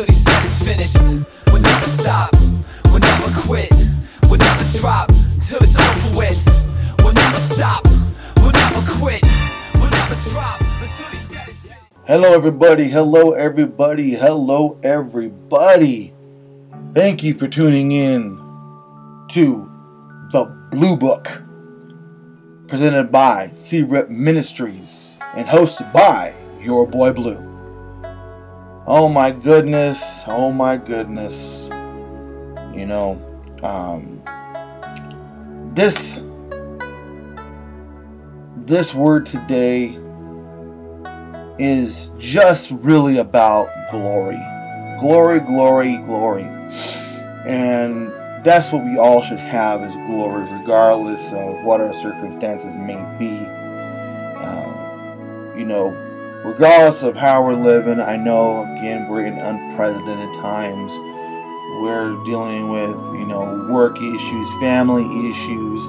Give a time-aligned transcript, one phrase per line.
[0.00, 1.26] until he said it's finished.
[1.52, 2.32] We'll never stop,
[2.86, 3.70] we'll never quit,
[4.28, 5.08] we'll never drop
[5.42, 6.40] till it's over with.
[7.02, 7.84] We'll never stop,
[8.36, 9.22] we'll never quit,
[9.74, 11.88] we'll never drop until he said it's finished.
[12.06, 12.88] Hello, everybody.
[12.88, 14.14] Hello, everybody.
[14.14, 16.14] Hello, everybody.
[16.94, 18.36] Thank you for tuning in
[19.32, 19.70] to
[20.32, 21.42] the Blue Book,
[22.68, 27.49] presented by C-Rep Ministries and hosted by your boy Blue.
[28.92, 30.24] Oh my goodness!
[30.26, 31.68] Oh my goodness!
[32.76, 33.22] You know,
[33.62, 34.20] um,
[35.76, 36.18] this
[38.56, 39.96] this word today
[41.60, 44.40] is just really about glory.
[44.98, 46.42] Glory, glory, glory.
[47.46, 48.08] And
[48.44, 53.38] that's what we all should have is glory, regardless of what our circumstances may be.
[54.44, 55.94] Um, you know,
[56.44, 60.92] regardless of how we're living, I know, again, we're in unprecedented times.
[61.82, 65.82] We're dealing with, you know, work issues, family issues,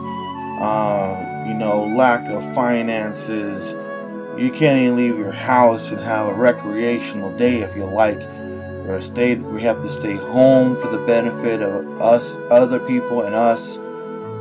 [0.62, 3.76] uh, you know, lack of finances,
[4.38, 8.20] you can't even leave your house and have a recreational day if you like.
[8.88, 13.36] Or stay, we have to stay home for the benefit of us, other people, and
[13.36, 13.78] us.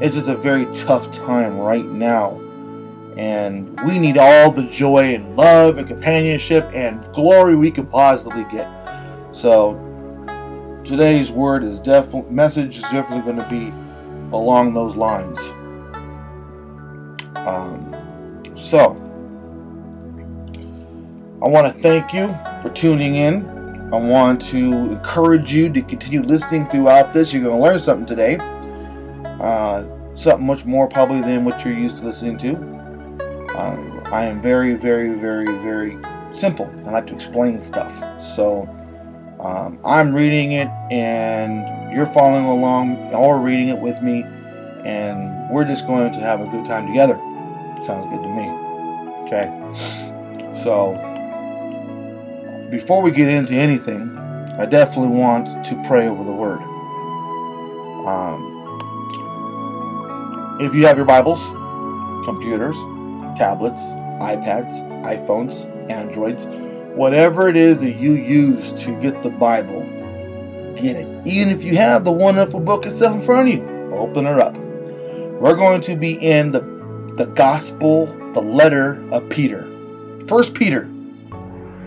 [0.00, 2.40] It's just a very tough time right now.
[3.20, 8.44] And we need all the joy and love and companionship and glory we can possibly
[8.44, 8.66] get.
[9.30, 9.74] So
[10.86, 13.74] today's word is definitely message is definitely going to be
[14.34, 15.38] along those lines.
[17.36, 17.94] Um,
[18.56, 18.92] so
[21.42, 22.28] I want to thank you
[22.62, 23.46] for tuning in.
[23.92, 27.34] I want to encourage you to continue listening throughout this.
[27.34, 28.38] You're going to learn something today.
[29.42, 29.84] Uh,
[30.14, 32.79] something much more probably than what you're used to listening to.
[33.56, 35.98] Um, I am very, very, very, very
[36.32, 36.72] simple.
[36.86, 37.92] I like to explain stuff.
[38.22, 38.68] So
[39.40, 44.24] um, I'm reading it and you're following along or reading it with me,
[44.84, 47.14] and we're just going to have a good time together.
[47.84, 48.48] Sounds good to me.
[49.26, 49.48] Okay.
[50.62, 50.94] So
[52.70, 54.16] before we get into anything,
[54.58, 56.60] I definitely want to pray over the Word.
[58.06, 58.46] Um,
[60.60, 61.40] if you have your Bibles,
[62.24, 62.76] computers,
[63.40, 63.80] tablets,
[64.20, 64.70] iPads,
[65.02, 66.44] iPhones, Androids,
[66.94, 69.80] whatever it is that you use to get the Bible,
[70.76, 71.26] get it.
[71.26, 74.54] Even if you have the wonderful book itself in front of you, open her up.
[75.40, 76.60] We're going to be in the,
[77.16, 79.66] the Gospel, the letter of Peter.
[80.28, 80.84] First Peter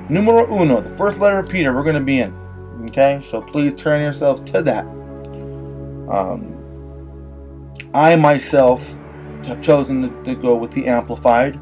[0.09, 2.33] numero uno, the first letter of Peter, we're going to be in.
[2.85, 4.85] Okay, so please turn yourself to that.
[6.11, 6.49] Um,
[7.93, 8.83] I myself
[9.45, 11.59] have chosen to, to, go with the Amplified.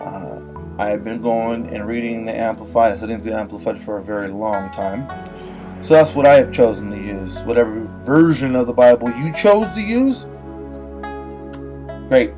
[0.00, 0.40] Uh,
[0.78, 4.70] I have been going and reading the Amplified, studying the Amplified for a very long
[4.72, 5.08] time.
[5.82, 7.40] So that's what I have chosen to use.
[7.40, 10.24] Whatever version of the Bible you chose to use,
[12.08, 12.32] great,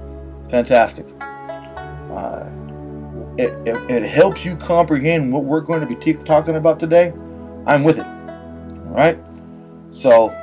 [0.51, 1.07] fantastic.
[1.21, 2.45] Uh,
[3.39, 7.13] it, it, it, helps you comprehend what we're going to be t- talking about today,
[7.67, 8.07] I'm with it.
[8.07, 9.19] All right?
[9.93, 10.35] So,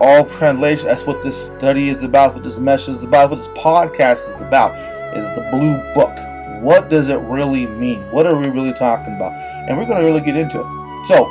[0.00, 3.48] all translation, that's what this study is about, what this message is about, what this
[3.48, 4.74] podcast is about,
[5.16, 6.14] is the blue book.
[6.62, 8.00] What does it really mean?
[8.10, 9.32] What are we really talking about?
[9.68, 11.06] And we're going to really get into it.
[11.06, 11.24] So,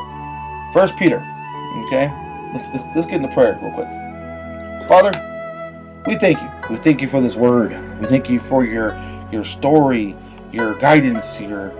[0.73, 1.17] First Peter,
[1.87, 2.11] okay?
[2.53, 3.87] Let's, let's, let's get into prayer real quick.
[4.87, 5.11] Father,
[6.05, 6.49] we thank you.
[6.69, 7.71] We thank you for this word.
[7.99, 8.95] We thank you for your
[9.29, 10.15] your story
[10.51, 11.71] your guidance, your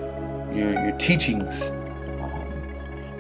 [0.54, 1.70] your, your teachings.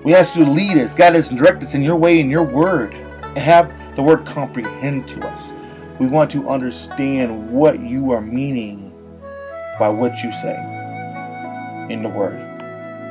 [0.03, 2.29] We ask you to lead us, guide us, and direct us in your way, in
[2.29, 3.06] your word, and
[3.39, 5.53] have the word comprehend to us.
[5.99, 8.91] We want to understand what you are meaning
[9.79, 10.55] by what you say
[11.89, 12.37] in the word.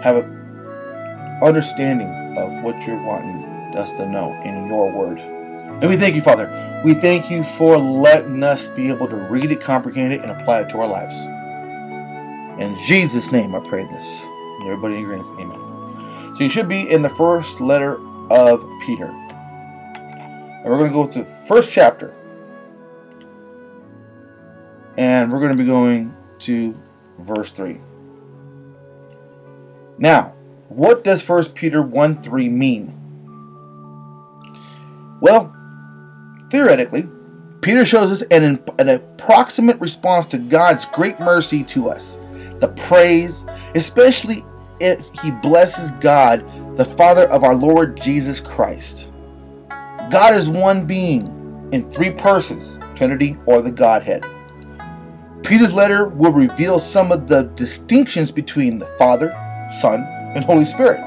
[0.03, 3.45] Have an understanding of what you're wanting
[3.77, 5.19] us to know in your word.
[5.19, 6.49] And we thank you, Father.
[6.85, 10.61] We thank you for letting us be able to read it, comprehend it, and apply
[10.61, 11.17] it to our lives.
[12.61, 14.21] In Jesus' name, I pray this.
[14.63, 16.37] Everybody in agrees, amen.
[16.37, 17.99] So you should be in the first letter
[18.31, 19.13] of Peter.
[20.67, 22.13] And we're going to go to the first chapter.
[24.97, 26.77] And we're going to be going to
[27.21, 27.81] verse 3.
[29.97, 30.35] Now,
[30.69, 32.93] what does 1 Peter 1 3 mean?
[35.21, 35.55] Well,
[36.51, 37.09] theoretically,
[37.61, 42.19] Peter shows us an, an approximate response to God's great mercy to us
[42.59, 43.47] the praise,
[43.77, 44.45] especially
[44.81, 46.45] if he blesses God,
[46.77, 49.13] the Father of our Lord Jesus Christ.
[50.11, 54.25] God is one being in three persons, Trinity or the Godhead.
[55.43, 59.31] Peter's letter will reveal some of the distinctions between the Father,
[59.81, 60.01] Son,
[60.35, 61.01] and Holy Spirit.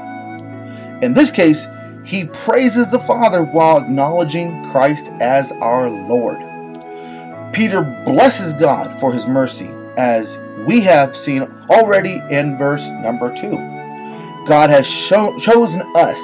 [1.02, 1.66] In this case,
[2.04, 6.36] he praises the Father while acknowledging Christ as our Lord.
[7.54, 10.36] Peter blesses God for his mercy, as
[10.66, 13.50] we have seen already in verse number 2.
[14.46, 16.18] God has cho- chosen us,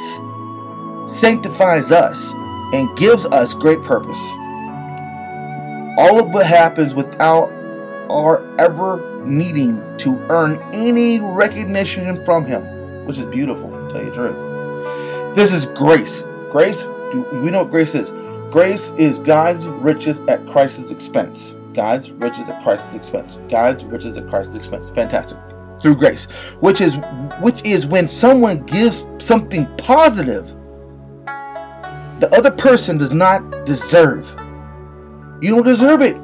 [1.21, 2.33] sanctifies us,
[2.73, 4.19] and gives us great purpose.
[5.99, 7.51] All of what happens without
[8.11, 12.63] our ever needing to earn any recognition from Him,
[13.07, 15.37] which is beautiful, to tell you the truth.
[15.37, 16.23] This is grace.
[16.51, 16.83] Grace,
[17.13, 18.11] do we know what grace is?
[18.51, 21.55] Grace is God's riches at Christ's expense.
[21.75, 23.39] God's riches at Christ's expense.
[23.49, 24.89] God's riches at Christ's expense.
[24.91, 25.39] Fantastic.
[25.83, 26.25] Through grace,
[26.61, 26.97] which is
[27.41, 30.56] which is when someone gives something positive
[32.21, 34.27] the other person does not deserve.
[35.43, 36.17] You don't deserve it,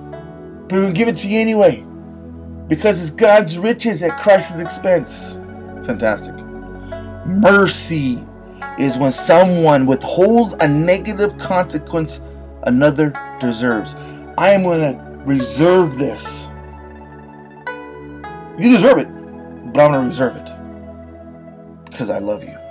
[0.69, 1.85] but we give it to you anyway
[2.69, 5.35] because it's God's riches at Christ's expense.
[5.85, 6.35] Fantastic.
[7.27, 8.25] Mercy
[8.79, 12.21] is when someone withholds a negative consequence
[12.63, 13.95] another deserves.
[14.39, 16.49] I am going to reserve this.
[18.59, 19.09] You deserve it,
[19.73, 20.51] but I'm going to reserve it
[21.91, 22.62] because I love you.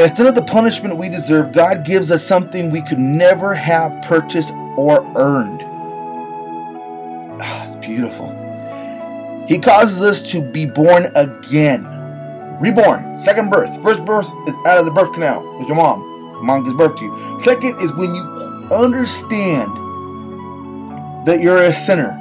[0.00, 4.50] Instead of the punishment we deserve, God gives us something we could never have purchased
[4.78, 5.60] or earned.
[7.42, 8.28] Ah, it's beautiful.
[9.46, 11.84] He causes us to be born again.
[12.60, 13.20] Reborn.
[13.20, 13.70] Second birth.
[13.82, 16.00] First birth is out of the birth canal with your mom.
[16.46, 17.40] Mom gives birth to you.
[17.40, 18.22] Second is when you
[18.72, 19.70] understand
[21.26, 22.16] that you're a sinner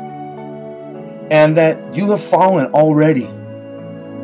[1.32, 3.30] and that you have fallen already.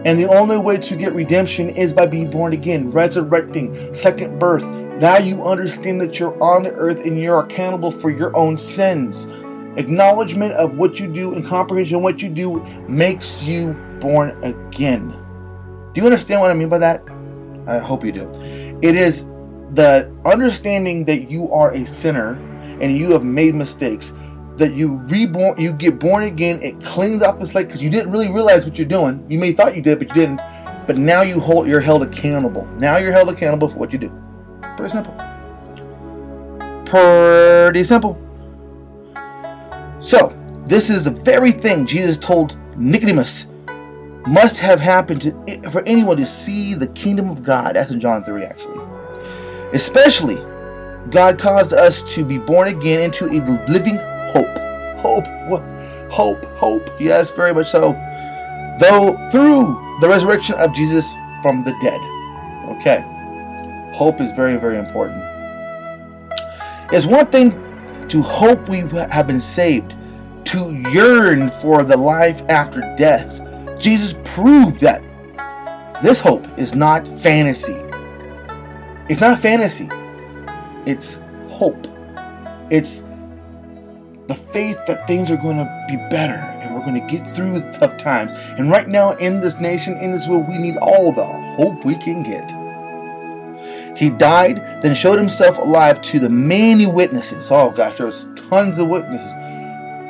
[0.06, 4.64] And the only way to get redemption is by being born again, resurrecting, second birth.
[5.02, 9.26] Now you understand that you're on the earth and you're accountable for your own sins.
[9.78, 15.10] Acknowledgement of what you do and comprehension of what you do makes you born again.
[15.94, 17.04] Do you understand what I mean by that?
[17.68, 18.30] I hope you do.
[18.84, 19.26] It is
[19.74, 22.36] the understanding that you are a sinner
[22.80, 24.14] and you have made mistakes
[24.58, 28.12] that you reborn you get born again it cleans up the slate because you didn't
[28.12, 29.26] really realize what you're doing.
[29.30, 30.42] You may thought you did but you didn't.
[30.88, 32.66] But now you hold you're held accountable.
[32.78, 34.12] Now you're held accountable for what you do.
[34.78, 35.14] Pretty simple.
[36.86, 38.22] Pretty simple.
[40.00, 43.46] So this is the very thing jesus told nicodemus
[44.28, 47.76] must have happened to, for anyone to see the kingdom of god.
[47.76, 48.80] That's in john 3 actually.
[49.74, 50.36] Especially
[51.12, 53.38] god caused us to be born again into a
[53.70, 54.00] living
[55.06, 55.26] hope.
[56.12, 56.46] Hope.
[56.58, 56.90] Hope.
[57.00, 57.94] Yes, very much so.
[58.80, 61.06] Though through the resurrection of Jesus
[61.42, 62.02] from the dead.
[62.78, 63.04] Okay.
[63.96, 65.22] Hope is very, very important.
[66.92, 67.52] It's one thing
[68.10, 69.96] to hope we have been saved,
[70.46, 73.42] to yearn for the life after death.
[73.80, 75.02] Jesus proved that
[76.04, 77.76] this hope is not fantasy.
[79.10, 79.90] It's not fantasy.
[80.86, 81.20] It's
[81.50, 81.88] hope.
[82.70, 83.04] It's
[84.28, 87.60] the faith that things are going to be better and we're going to get through
[87.74, 88.32] tough times.
[88.58, 91.96] And right now, in this nation, in this world, we need all the hope we
[91.96, 92.66] can get.
[93.98, 97.50] He died, then showed himself alive to the many witnesses.
[97.50, 99.32] Oh gosh, there was tons of witnesses.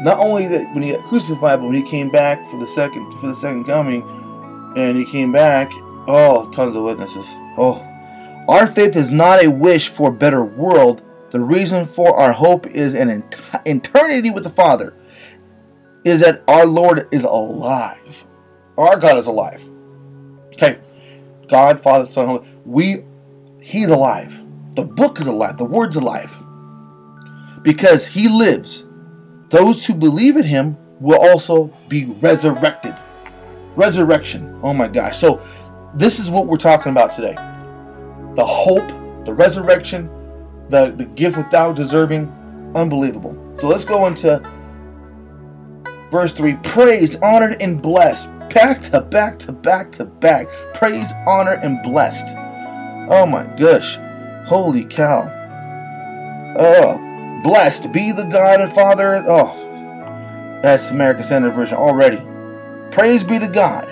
[0.04, 3.12] Not only that when he got crucified, but when he came back for the second
[3.20, 4.02] for the second coming,
[4.76, 5.70] and he came back,
[6.08, 7.26] oh, tons of witnesses.
[7.58, 7.76] Oh,
[8.48, 11.02] our faith is not a wish for a better world,
[11.32, 13.24] the reason for our hope is an
[13.66, 14.94] eternity with the Father,
[16.04, 18.26] is that our Lord is alive.
[18.78, 19.62] Our God is alive.
[20.54, 20.78] Okay,
[21.48, 22.48] God, Father, Son, Holy.
[22.66, 23.04] We,
[23.62, 24.40] He's alive.
[24.76, 25.58] The book is alive.
[25.58, 26.32] The Word's alive.
[27.62, 28.84] Because He lives.
[29.50, 32.96] Those who believe in Him will also be resurrected.
[33.76, 34.60] Resurrection.
[34.64, 35.18] Oh my gosh.
[35.18, 35.42] So,
[35.96, 37.36] this is what we're talking about today
[38.36, 38.88] the hope,
[39.26, 40.10] the resurrection,
[40.70, 42.32] the, the gift without deserving.
[42.76, 43.56] Unbelievable.
[43.60, 44.42] So let's go into
[46.12, 48.30] verse 3 praised, honored, and blessed.
[48.54, 50.48] Back to back to back to back.
[50.74, 52.26] Praised, honored, and blessed.
[53.10, 53.98] Oh my gosh.
[54.48, 55.32] Holy cow.
[56.58, 59.24] Oh, blessed be the God and Father.
[59.28, 62.22] Oh, that's American Standard Version already.
[62.92, 63.88] Praise be to God.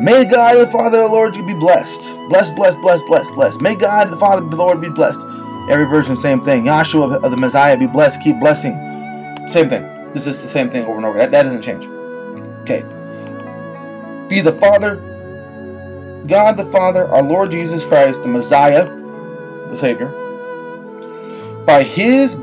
[0.00, 2.02] May God the Father, the Lord, you be blessed.
[2.28, 3.60] Blessed, blessed, blessed, blessed, blessed.
[3.60, 5.20] May God the Father, the Lord, be blessed.
[5.70, 6.64] Every version, same thing.
[6.64, 8.20] Yahshua of the Messiah be blessed.
[8.20, 8.74] Keep blessing.
[9.48, 9.82] Same thing.
[10.12, 11.18] This is the same thing over and over.
[11.18, 11.84] That, that doesn't change.
[12.62, 12.84] Okay.
[14.28, 14.96] Be the Father,
[16.26, 18.86] God the Father, our Lord Jesus Christ, the Messiah,
[19.68, 20.08] the Savior,
[21.64, 22.34] by His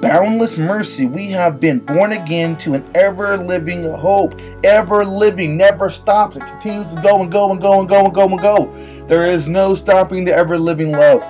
[0.00, 4.40] boundless mercy, we have been born again to an ever living hope.
[4.64, 6.36] Ever living, never stops.
[6.36, 9.06] It continues to go and go and go and go and go and go.
[9.06, 11.22] There is no stopping the ever living love.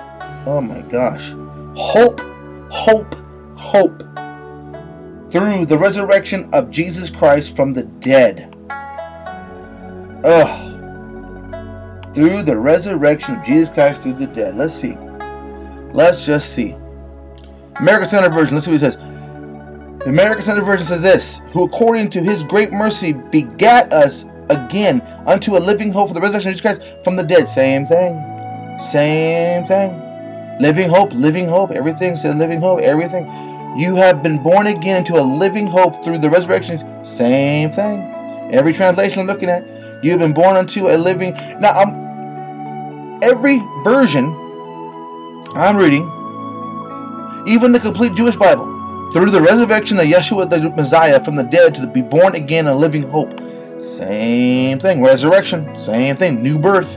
[0.45, 1.33] Oh my gosh.
[1.75, 2.19] Hope,
[2.71, 3.15] hope,
[3.55, 4.03] hope.
[5.29, 8.55] Through the resurrection of Jesus Christ from the dead.
[10.23, 10.65] Ugh.
[12.13, 14.57] Through the resurrection of Jesus Christ through the dead.
[14.57, 14.97] Let's see.
[15.93, 16.75] Let's just see.
[17.79, 18.97] American Standard Version, let's see what it says.
[19.99, 25.01] The American Standard Version says this Who according to his great mercy begat us again
[25.27, 27.47] unto a living hope for the resurrection of Jesus Christ from the dead.
[27.47, 28.15] Same thing.
[28.91, 29.91] Same thing.
[30.59, 31.71] Living hope, living hope.
[31.71, 33.25] Everything says living hope, everything.
[33.77, 37.05] You have been born again into a living hope through the resurrection.
[37.05, 38.01] Same thing.
[38.51, 39.63] Every translation I'm looking at.
[40.03, 41.33] You have been born unto a living.
[41.59, 44.33] Now, um, every version
[45.55, 46.09] I'm reading,
[47.49, 48.65] even the complete Jewish Bible,
[49.11, 52.75] through the resurrection of Yeshua the Messiah from the dead to be born again a
[52.75, 53.41] living hope.
[53.81, 55.01] Same thing.
[55.01, 55.77] Resurrection.
[55.79, 56.43] Same thing.
[56.43, 56.95] New birth.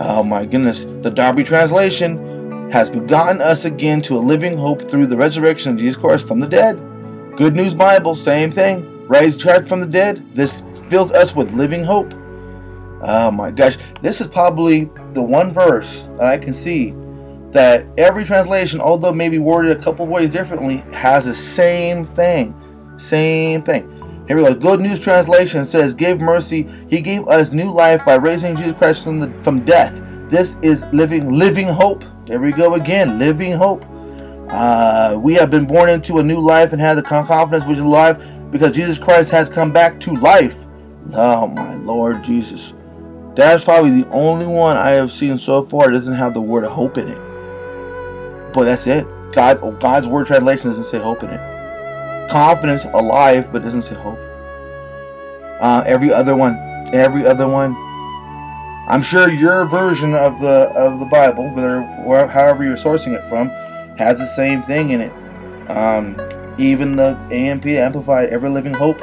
[0.00, 0.84] Oh my goodness.
[0.84, 5.78] The Darby translation has begotten us again to a living hope through the resurrection of
[5.78, 6.76] Jesus Christ from the dead.
[7.36, 8.14] Good News Bible.
[8.14, 9.08] Same thing.
[9.08, 10.22] Raised Christ from the dead.
[10.34, 12.12] This fills us with living hope.
[13.02, 13.78] Oh my gosh.
[14.02, 16.90] This is probably the one verse that I can see
[17.52, 22.54] that every translation, although maybe worded a couple ways differently, has the same thing.
[22.98, 23.88] Same thing.
[24.28, 24.54] Here we go.
[24.54, 26.68] Good News Translation says, "Give mercy.
[26.88, 30.00] He gave us new life by raising Jesus Christ from the, from death.
[30.28, 32.04] This is living, living hope.
[32.26, 33.18] There we go again.
[33.18, 33.84] Living hope.
[34.48, 37.82] Uh, we have been born into a new life and have the confidence which is
[37.82, 40.56] alive because Jesus Christ has come back to life.
[41.12, 42.72] Oh my Lord Jesus.
[43.34, 46.64] That's probably the only one I have seen so far that doesn't have the word
[46.64, 47.29] of hope in it.
[48.52, 49.06] But that's it.
[49.32, 52.30] God, God's word translation doesn't say hope in it.
[52.30, 54.18] Confidence, alive, but doesn't say hope.
[55.60, 56.56] Uh, every other one,
[56.92, 57.74] every other one.
[58.88, 61.82] I'm sure your version of the of the Bible, whether
[62.26, 63.48] however you're sourcing it from,
[63.96, 65.12] has the same thing in it.
[65.70, 66.16] Um,
[66.58, 69.00] even the AMP Amplified Ever Living Hope.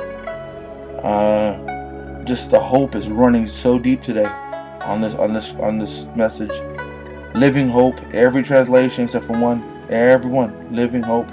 [1.04, 4.26] Uh, just the hope is running so deep today
[4.82, 6.52] on this on this on this message.
[7.36, 9.64] Living Hope, every translation except for one.
[9.90, 11.28] Everyone, Living Hope,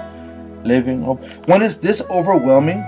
[0.63, 1.21] Living Hope.
[1.45, 2.79] When is this overwhelming?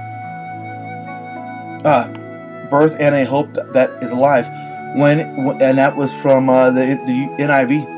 [1.86, 4.46] Uh, birth and a hope that is alive.
[4.96, 5.20] When
[5.62, 7.96] and that was from uh, the the NIV.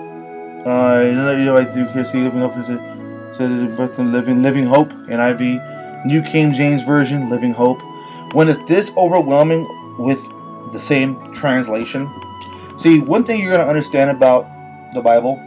[0.65, 2.99] Uh, you know, I do see Living Hope is it
[3.31, 7.79] said birth and living living hope NIV, New King James Version Living Hope.
[8.33, 9.65] When is this overwhelming
[9.97, 10.19] with
[10.73, 12.09] the same translation?
[12.77, 14.45] See, one thing you're to understand about
[14.93, 15.39] the Bible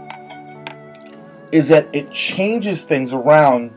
[1.53, 3.73] is that it changes things around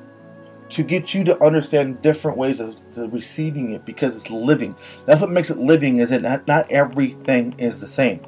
[0.70, 2.76] to get you to understand different ways of,
[3.14, 4.76] receiving it because it's living.
[5.06, 8.26] That's what makes it living is that not, not everything is the same.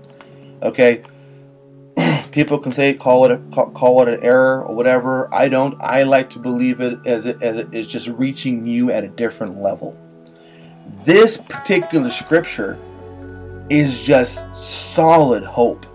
[0.61, 1.03] Okay?
[2.31, 3.37] People can say call it a,
[3.71, 5.33] call it an error or whatever.
[5.33, 5.81] I don't.
[5.81, 9.07] I like to believe it as it as it is just reaching you at a
[9.07, 9.97] different level.
[11.03, 12.77] This particular scripture
[13.69, 15.86] is just solid hope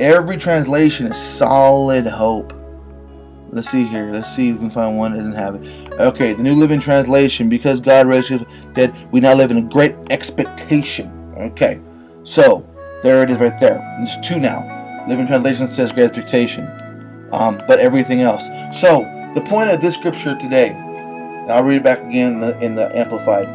[0.00, 2.52] Every translation is solid hope.
[3.50, 4.10] Let's see here.
[4.10, 5.92] Let's see if we can find one that doesn't have it.
[6.00, 7.48] Okay, the New Living Translation.
[7.48, 11.12] Because God raised you dead, we now live in a great expectation.
[11.36, 11.80] Okay,
[12.24, 12.68] so
[13.04, 13.78] there it is right there.
[13.98, 15.04] There's two now.
[15.08, 16.66] Living Translation says great expectation,
[17.30, 18.44] um, but everything else.
[18.80, 19.02] So
[19.34, 20.72] the point of this scripture today,
[21.48, 23.46] I'll read it back again in the, in the Amplified.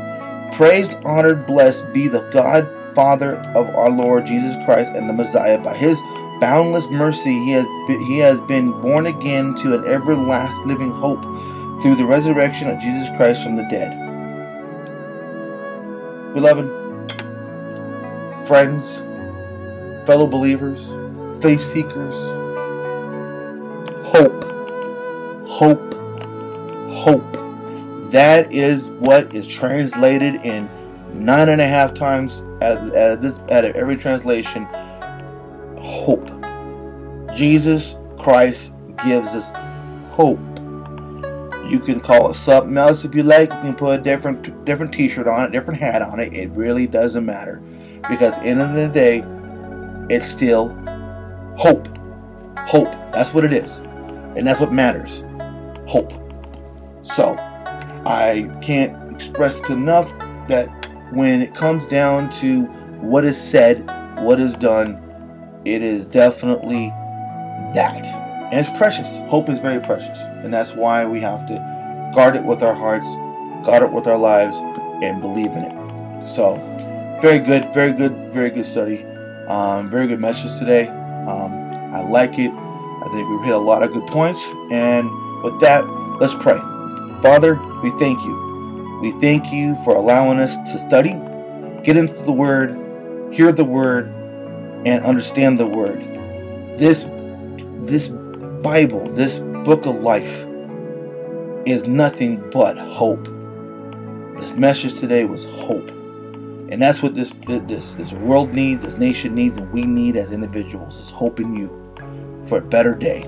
[0.53, 5.57] Praised, honored, blessed be the God, Father of our Lord Jesus Christ and the Messiah
[5.57, 5.99] by His
[6.39, 11.21] boundless mercy, he has, been, he has been born again to an everlasting living hope
[11.81, 13.97] through the resurrection of Jesus Christ from the dead.
[16.33, 16.67] Beloved,
[18.47, 18.97] friends,
[20.05, 20.79] fellow believers,
[21.41, 22.15] faith seekers,
[24.05, 24.43] hope,
[25.47, 25.93] hope,
[26.93, 28.11] hope.
[28.11, 30.69] That is what is translated in
[31.13, 34.67] nine and a half times out of, every translation
[36.09, 37.35] hope.
[37.35, 38.73] Jesus Christ
[39.05, 39.51] gives us
[40.11, 40.39] hope.
[41.69, 43.53] You can call it something else if you like.
[43.53, 46.33] You can put a different different t-shirt on it, different hat on it.
[46.33, 47.61] It really doesn't matter.
[48.09, 49.23] Because in the end of the day,
[50.09, 50.69] it's still
[51.55, 51.87] hope.
[52.57, 52.91] Hope.
[53.13, 53.77] That's what it is.
[54.35, 55.23] And that's what matters.
[55.87, 56.11] Hope.
[57.03, 57.35] So,
[58.05, 60.11] I can't express enough
[60.47, 60.67] that
[61.13, 62.63] when it comes down to
[63.01, 63.85] what is said,
[64.23, 65.08] what is done,
[65.69, 66.89] it is definitely
[67.73, 68.05] that.
[68.51, 69.07] And it's precious.
[69.29, 70.17] Hope is very precious.
[70.43, 73.05] And that's why we have to guard it with our hearts,
[73.65, 74.57] guard it with our lives,
[75.03, 76.27] and believe in it.
[76.27, 76.55] So,
[77.21, 79.05] very good, very good, very good study.
[79.47, 80.87] Um, very good message today.
[80.87, 81.53] Um,
[81.93, 82.51] I like it.
[82.51, 84.43] I think we've hit a lot of good points.
[84.71, 85.09] And
[85.43, 85.87] with that,
[86.19, 86.57] let's pray.
[87.21, 88.99] Father, we thank you.
[89.01, 91.11] We thank you for allowing us to study,
[91.83, 92.75] get into the Word,
[93.33, 94.13] hear the Word,
[94.85, 95.99] and understand the Word.
[96.77, 97.05] This,
[97.83, 98.07] this
[98.61, 100.45] Bible, this book of life,
[101.65, 103.25] is nothing but hope.
[104.39, 105.89] This message today was hope.
[106.71, 110.31] And that's what this this this world needs, this nation needs, and we need as
[110.31, 111.67] individuals is hope in you
[112.47, 113.27] for a better day.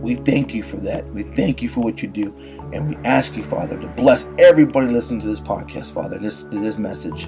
[0.00, 1.10] We thank you for that.
[1.12, 2.34] We thank you for what you do.
[2.72, 6.76] And we ask you, Father, to bless everybody listening to this podcast, Father, this this
[6.76, 7.24] message,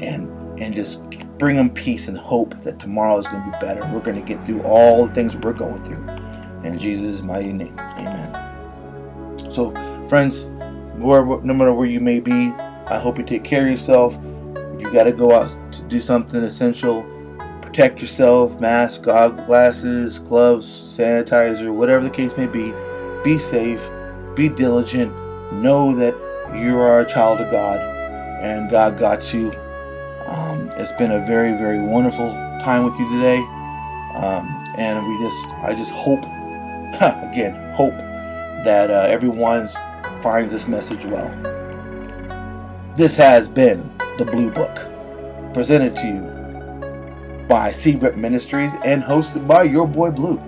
[0.00, 0.28] and
[0.62, 1.02] and just
[1.38, 3.80] bring them peace and hope that tomorrow is going to be better.
[3.92, 6.08] We're going to get through all the things we're going through.
[6.64, 8.32] In Jesus' mighty name, Amen.
[9.52, 9.72] So,
[10.08, 10.44] friends,
[10.96, 12.52] no matter where you may be,
[12.86, 14.16] I hope you take care of yourself
[14.82, 17.04] you got to go out to do something essential,
[17.62, 22.72] protect yourself, mask, glasses, gloves, sanitizer, whatever the case may be.
[23.22, 23.80] Be safe,
[24.34, 25.12] be diligent,
[25.52, 26.14] know that
[26.56, 27.78] you are a child of God
[28.42, 29.52] and God got you.
[30.72, 32.30] It's been a very, very wonderful
[32.62, 33.38] time with you today.
[34.14, 36.20] Um, and we just, I just hope,
[37.30, 37.94] again, hope
[38.64, 39.68] that uh, everyone
[40.22, 41.28] finds this message well.
[42.96, 44.74] This has been the Blue Book,
[45.54, 50.40] presented to you by Seabrip Ministries and hosted by your boy Blue.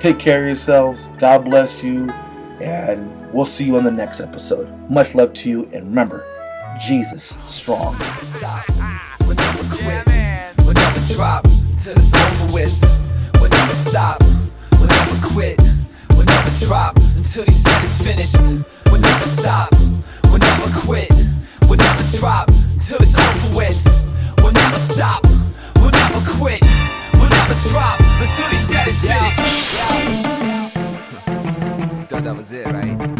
[0.00, 1.06] Take care of yourselves.
[1.18, 2.08] God bless you.
[2.60, 4.68] And we'll see you on the next episode.
[4.90, 5.64] Much love to you.
[5.72, 6.24] And remember,
[6.80, 7.96] Jesus strong.
[9.20, 10.06] We'll never quit.
[10.64, 11.44] We'll never drop
[11.74, 12.74] it's over with.
[13.40, 14.22] We'll never stop.
[14.72, 15.60] We'll never quit.
[16.10, 18.36] We'll never drop until he said it's finished.
[18.90, 19.70] We'll never stop.
[20.24, 21.10] We'll never quit.
[21.62, 23.82] We'll never drop it's over with.
[24.42, 25.24] We'll never stop.
[25.76, 26.62] We'll never quit.
[27.14, 29.38] We'll never drop until he said it's finished.
[32.08, 33.17] Thought that was it, right?